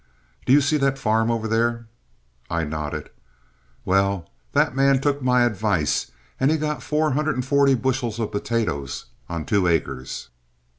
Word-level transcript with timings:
"Do 0.47 0.51
you 0.53 0.61
see 0.61 0.77
that 0.77 0.97
farm 0.97 1.29
over 1.29 1.47
there?" 1.47 1.85
I 2.49 2.63
nodded. 2.63 3.11
"Well, 3.85 4.27
that 4.53 4.75
man 4.75 4.99
took 4.99 5.21
my 5.21 5.43
advice 5.43 6.09
and 6.39 6.49
he 6.49 6.57
got 6.57 6.81
440 6.81 7.75
bushels 7.75 8.17
of 8.17 8.31
potatoes 8.31 9.05
on 9.29 9.45
two 9.45 9.67
acres." 9.67 10.29